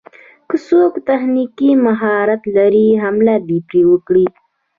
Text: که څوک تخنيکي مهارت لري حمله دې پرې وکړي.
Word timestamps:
که 0.49 0.55
څوک 0.67 0.93
تخنيکي 1.07 1.69
مهارت 1.85 2.41
لري 2.57 2.87
حمله 3.03 3.35
دې 3.47 3.57
پرې 3.67 3.81
وکړي. 3.91 4.25